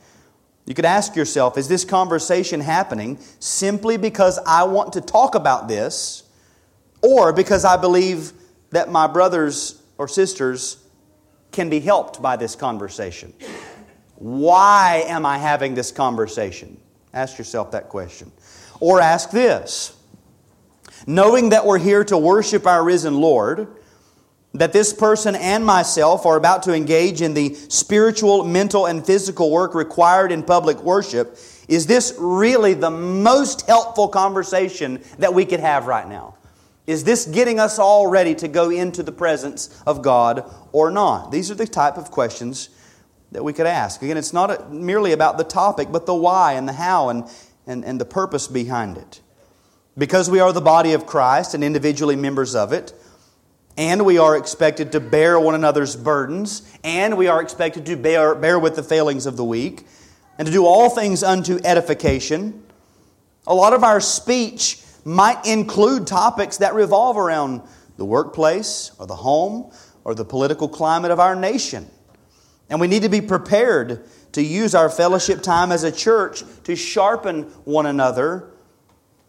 [0.65, 5.67] You could ask yourself is this conversation happening simply because I want to talk about
[5.67, 6.23] this,
[7.03, 8.33] or because I believe
[8.71, 10.77] that my brothers or sisters
[11.51, 13.33] can be helped by this conversation?
[14.17, 16.79] Why am I having this conversation?
[17.13, 18.33] Ask yourself that question.
[18.81, 19.97] Or ask this
[21.07, 23.69] Knowing that we're here to worship our risen Lord,
[24.55, 29.51] that this person and myself are about to engage in the spiritual, mental, and physical
[29.51, 35.61] work required in public worship, is this really the most helpful conversation that we could
[35.61, 36.35] have right now?
[36.87, 41.33] Is this getting us all ready to go into the presence of God or not?
[41.33, 42.71] These are the type of questions
[43.33, 44.03] that we could ask.
[44.03, 47.25] Again, it's not merely about the topic, but the why and the how and,
[47.67, 49.21] and, and the purpose behind it.
[49.99, 52.93] Because we are the body of Christ and individually members of it,
[53.77, 58.35] and we are expected to bear one another's burdens, and we are expected to bear,
[58.35, 59.87] bear with the failings of the weak,
[60.39, 62.63] and to do all things unto edification.
[63.47, 67.63] A lot of our speech might include topics that revolve around
[67.97, 69.71] the workplace, or the home,
[70.05, 71.91] or the political climate of our nation.
[72.69, 76.75] And we need to be prepared to use our fellowship time as a church to
[76.77, 78.51] sharpen one another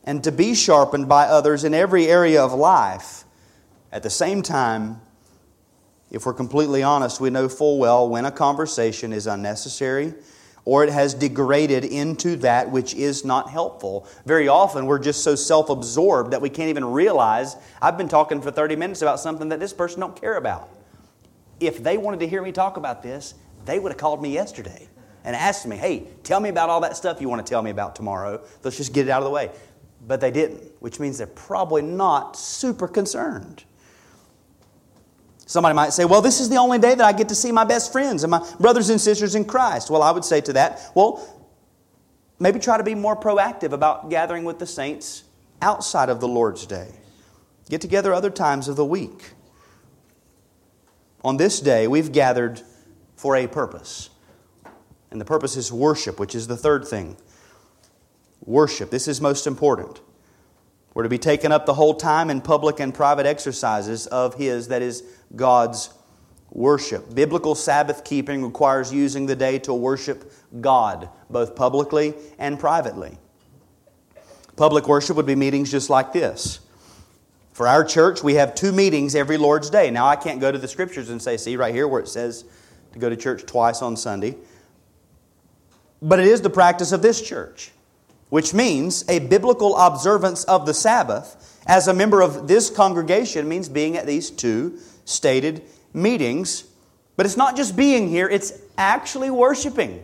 [0.04, 3.26] and to be sharpened by others in every area of life.
[3.92, 5.02] At the same time,
[6.10, 10.14] if we're completely honest, we know full well when a conversation is unnecessary
[10.66, 14.08] or it has degraded into that which is not helpful.
[14.26, 18.42] Very often, we're just so self absorbed that we can't even realize I've been talking
[18.42, 20.70] for 30 minutes about something that this person don't care about
[21.60, 23.34] if they wanted to hear me talk about this,
[23.66, 24.88] they would have called me yesterday
[25.24, 27.72] and asked me, hey, tell me about all that stuff you want to tell me
[27.72, 28.42] about tomorrow.
[28.64, 29.52] Let's just get it out of the way.
[30.08, 33.64] But they didn't, which means they're probably not super concerned.
[35.46, 37.64] Somebody might say, well, this is the only day that I get to see my
[37.64, 39.90] best friends and my brothers and sisters in Christ.
[39.90, 41.48] Well, I would say to that, well,
[42.40, 45.24] maybe try to be more proactive about gathering with the saints
[45.62, 46.90] outside of the Lord's day.
[47.70, 49.32] Get together other times of the week
[51.24, 52.62] on this day, we've gathered
[53.16, 54.10] for a purpose.
[55.12, 57.18] And the purpose is worship, which is the third thing.
[58.46, 58.90] worship.
[58.90, 60.00] This is most important.
[60.94, 64.70] We're to be taken up the whole time in public and private exercises of His,
[64.70, 65.04] that is,
[65.36, 65.92] God's
[66.50, 67.14] worship.
[67.14, 73.18] Biblical Sabbath keeping requires using the day to worship God, both publicly and privately.
[74.56, 76.62] Public worship would be meetings just like this.
[77.58, 79.90] For our church, we have two meetings every Lord's Day.
[79.90, 82.46] Now, I can't go to the scriptures and say, see, right here where it says
[82.94, 84.36] to go to church twice on Sunday.
[86.00, 87.72] But it is the practice of this church,
[88.30, 93.70] which means a biblical observance of the Sabbath as a member of this congregation means
[93.70, 95.64] being at these two stated
[95.96, 96.64] meetings.
[97.16, 100.04] But it's not just being here, it's actually worshiping.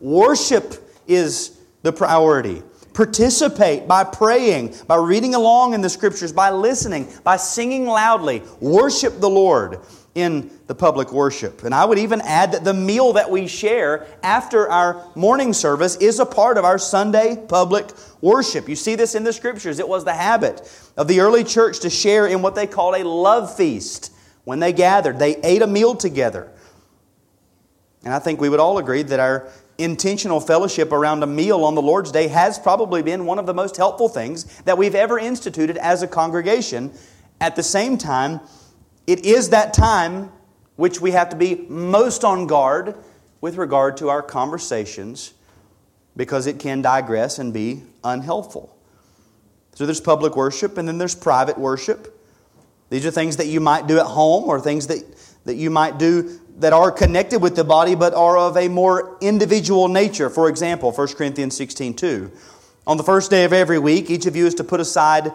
[0.00, 0.74] Worship
[1.06, 2.64] is the priority.
[3.00, 8.42] Participate by praying, by reading along in the scriptures, by listening, by singing loudly.
[8.60, 9.80] Worship the Lord
[10.14, 11.64] in the public worship.
[11.64, 15.96] And I would even add that the meal that we share after our morning service
[15.96, 17.90] is a part of our Sunday public
[18.20, 18.68] worship.
[18.68, 19.78] You see this in the scriptures.
[19.78, 23.08] It was the habit of the early church to share in what they called a
[23.08, 24.12] love feast.
[24.44, 26.52] When they gathered, they ate a meal together.
[28.04, 29.48] And I think we would all agree that our
[29.82, 33.54] intentional fellowship around a meal on the Lord's Day has probably been one of the
[33.54, 36.92] most helpful things that we've ever instituted as a congregation.
[37.40, 38.40] At the same time,
[39.06, 40.30] it is that time
[40.76, 42.94] which we have to be most on guard
[43.40, 45.34] with regard to our conversations
[46.16, 48.76] because it can digress and be unhelpful.
[49.74, 52.16] So there's public worship and then there's private worship.
[52.90, 55.04] These are things that you might do at home or things that,
[55.44, 59.16] that you might do that are connected with the body but are of a more
[59.20, 60.28] individual nature.
[60.28, 62.30] For example, 1 Corinthians 16 2.
[62.86, 65.32] On the first day of every week, each of you is to put aside,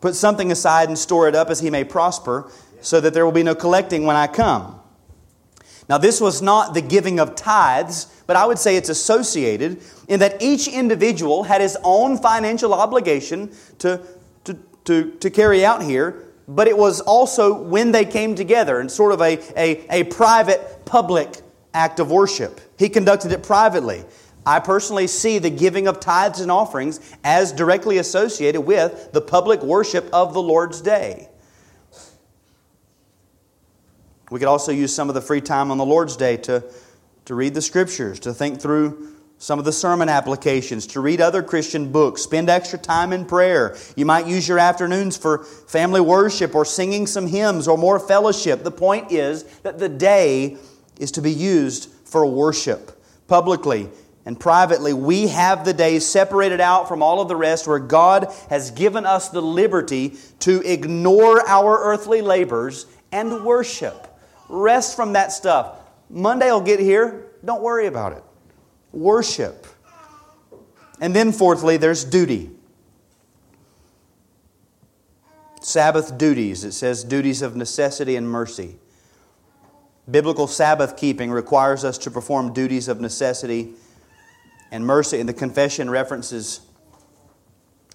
[0.00, 2.50] put something aside and store it up as he may prosper,
[2.80, 4.80] so that there will be no collecting when I come.
[5.88, 10.20] Now, this was not the giving of tithes, but I would say it's associated in
[10.20, 14.00] that each individual had his own financial obligation to,
[14.44, 18.88] to, to, to carry out here but it was also when they came together in
[18.88, 21.36] sort of a, a, a private, public
[21.72, 22.60] act of worship.
[22.78, 24.04] He conducted it privately.
[24.46, 29.62] I personally see the giving of tithes and offerings as directly associated with the public
[29.62, 31.28] worship of the Lord's Day.
[34.30, 36.64] We could also use some of the free time on the Lord's Day to,
[37.24, 39.14] to read the Scriptures, to think through
[39.44, 43.76] some of the sermon applications, to read other Christian books, spend extra time in prayer.
[43.94, 48.64] You might use your afternoons for family worship or singing some hymns or more fellowship.
[48.64, 50.56] The point is that the day
[50.98, 53.90] is to be used for worship publicly
[54.24, 54.94] and privately.
[54.94, 59.04] We have the day separated out from all of the rest where God has given
[59.04, 64.08] us the liberty to ignore our earthly labors and worship.
[64.48, 65.80] Rest from that stuff.
[66.08, 67.26] Monday will get here.
[67.44, 68.24] Don't worry about it
[68.94, 69.66] worship.
[71.00, 72.50] And then, fourthly, there's duty.
[75.60, 76.64] Sabbath duties.
[76.64, 78.76] It says duties of necessity and mercy.
[80.10, 83.72] Biblical Sabbath keeping requires us to perform duties of necessity
[84.70, 85.18] and mercy.
[85.18, 86.60] And the confession references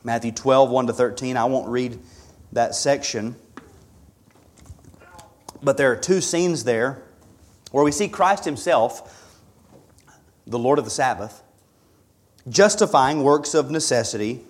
[0.03, 1.37] Matthew 12, 1 to 13.
[1.37, 1.99] I won't read
[2.51, 3.35] that section.
[5.61, 7.03] But there are two scenes there
[7.71, 9.18] where we see Christ Himself
[10.49, 11.43] the Lord of the Sabbath,
[12.49, 14.41] justifying works of necessity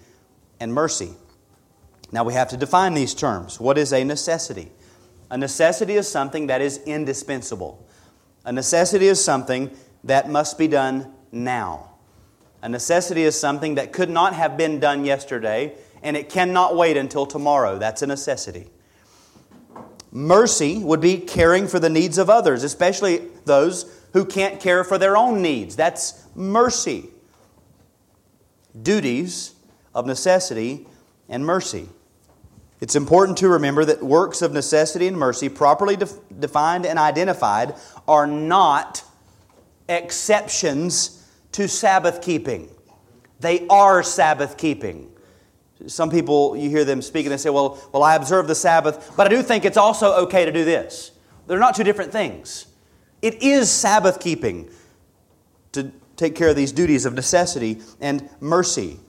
[0.59, 1.11] and mercy.
[2.11, 3.59] Now we have to define these terms.
[3.59, 4.71] What is a necessity?
[5.29, 7.85] A necessity is something that is indispensable.
[8.45, 9.69] A necessity is something
[10.05, 11.91] that must be done now.
[12.61, 16.97] A necessity is something that could not have been done yesterday and it cannot wait
[16.97, 17.77] until tomorrow.
[17.77, 18.69] That's a necessity.
[20.11, 24.97] Mercy would be caring for the needs of others, especially those who can't care for
[24.97, 25.75] their own needs.
[25.75, 27.09] That's mercy.
[28.81, 29.53] Duties
[29.93, 30.87] of necessity
[31.27, 31.89] and mercy.
[32.81, 37.75] It's important to remember that works of necessity and mercy, properly def- defined and identified,
[38.07, 39.03] are not
[39.89, 42.69] exceptions to Sabbath keeping.
[43.39, 45.11] They are Sabbath keeping.
[45.87, 49.13] Some people, you hear them speak and they say, well, well, I observe the Sabbath,
[49.15, 51.11] but I do think it's also okay to do this.
[51.47, 52.65] They're not two different things.
[53.21, 54.69] It is Sabbath keeping
[55.71, 58.99] to take care of these duties of necessity and mercy.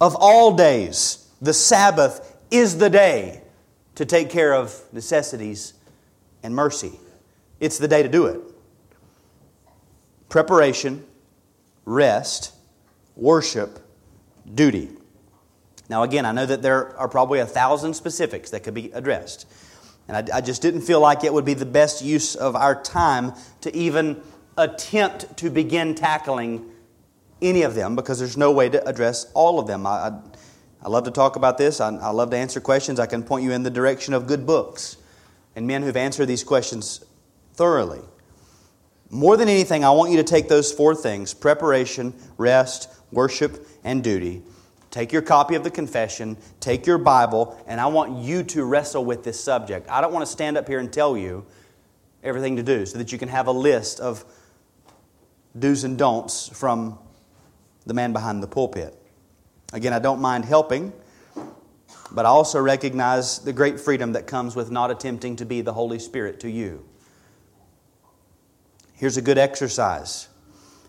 [0.00, 3.42] Of all days, the Sabbath is the day
[3.96, 5.74] to take care of necessities
[6.42, 6.98] and mercy.
[7.58, 8.40] It's the day to do it.
[10.28, 11.04] Preparation,
[11.84, 12.54] rest,
[13.16, 13.78] worship,
[14.54, 14.90] duty.
[15.88, 19.46] Now, again, I know that there are probably a thousand specifics that could be addressed.
[20.10, 22.82] And I, I just didn't feel like it would be the best use of our
[22.82, 24.20] time to even
[24.58, 26.68] attempt to begin tackling
[27.40, 29.86] any of them because there's no way to address all of them.
[29.86, 30.20] I, I,
[30.82, 31.80] I love to talk about this.
[31.80, 32.98] I, I love to answer questions.
[32.98, 34.96] I can point you in the direction of good books
[35.54, 37.04] and men who've answered these questions
[37.54, 38.00] thoroughly.
[39.10, 44.02] More than anything, I want you to take those four things preparation, rest, worship, and
[44.02, 44.42] duty.
[44.90, 49.04] Take your copy of the confession, take your Bible, and I want you to wrestle
[49.04, 49.88] with this subject.
[49.88, 51.46] I don't want to stand up here and tell you
[52.24, 54.24] everything to do so that you can have a list of
[55.56, 56.98] do's and don'ts from
[57.86, 58.96] the man behind the pulpit.
[59.72, 60.92] Again, I don't mind helping,
[62.10, 65.72] but I also recognize the great freedom that comes with not attempting to be the
[65.72, 66.84] Holy Spirit to you.
[68.94, 70.26] Here's a good exercise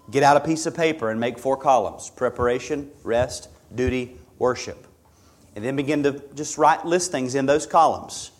[0.09, 4.87] get out a piece of paper and make four columns preparation, rest, duty, worship.
[5.55, 8.31] And then begin to just write, list things in those columns.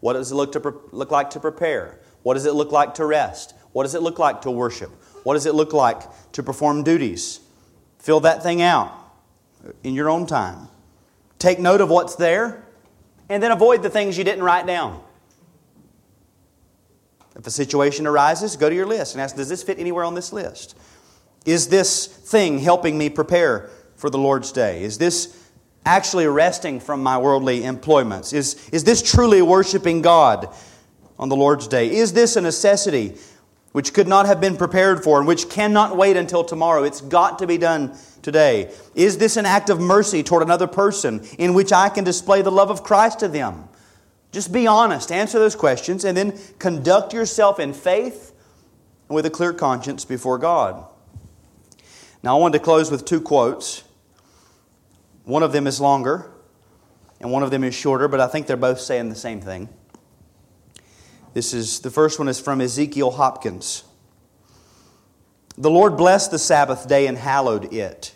[0.00, 1.98] What does it look, to, look like to prepare?
[2.22, 3.54] What does it look like to rest?
[3.72, 4.90] What does it look like to worship?
[5.22, 6.02] What does it look like
[6.32, 7.40] to perform duties?
[7.98, 8.92] Fill that thing out
[9.84, 10.68] in your own time.
[11.38, 12.62] Take note of what's there,
[13.28, 15.02] and then avoid the things you didn't write down.
[17.36, 20.14] If a situation arises, go to your list and ask Does this fit anywhere on
[20.14, 20.76] this list?
[21.46, 23.70] Is this thing helping me prepare
[24.00, 24.82] for the Lord's day?
[24.82, 25.36] Is this
[25.84, 28.32] actually resting from my worldly employments?
[28.32, 30.48] Is, is this truly worshiping God
[31.18, 31.90] on the Lord's day?
[31.90, 33.16] Is this a necessity
[33.72, 36.82] which could not have been prepared for and which cannot wait until tomorrow?
[36.82, 38.72] It's got to be done today.
[38.94, 42.50] Is this an act of mercy toward another person in which I can display the
[42.50, 43.68] love of Christ to them?
[44.32, 48.32] Just be honest, answer those questions, and then conduct yourself in faith
[49.08, 50.86] and with a clear conscience before God.
[52.22, 53.82] Now, I wanted to close with two quotes.
[55.30, 56.28] One of them is longer,
[57.20, 59.68] and one of them is shorter, but I think they're both saying the same thing.
[61.34, 63.84] This is the first one is from Ezekiel Hopkins.
[65.56, 68.12] The Lord blessed the Sabbath day and hallowed it,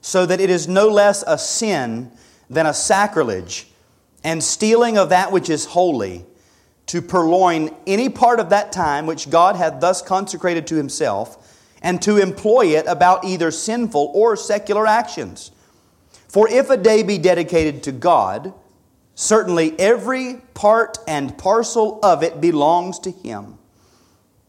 [0.00, 2.10] so that it is no less a sin
[2.48, 3.68] than a sacrilege
[4.24, 6.26] and stealing of that which is holy
[6.86, 12.02] to purloin any part of that time which God hath thus consecrated to himself and
[12.02, 15.52] to employ it about either sinful or secular actions.
[16.30, 18.54] For if a day be dedicated to God,
[19.16, 23.58] certainly every part and parcel of it belongs to Him.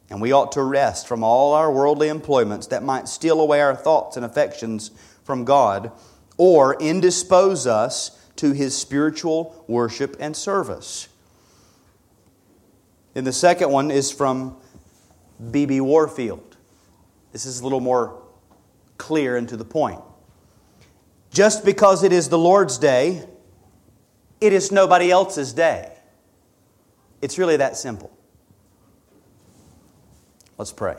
[0.07, 3.75] And we ought to rest from all our worldly employments that might steal away our
[3.75, 4.91] thoughts and affections
[5.23, 5.91] from God
[6.37, 11.07] or indispose us to His spiritual worship and service.
[13.15, 14.55] And the second one is from
[15.49, 15.81] B.B.
[15.81, 16.57] Warfield.
[17.31, 18.21] This is a little more
[18.99, 20.01] clear and to the point.
[21.31, 23.25] Just because it is the Lord's day,
[24.41, 25.93] it is nobody else's day.
[27.21, 28.11] It's really that simple.
[30.57, 30.97] Let's pray.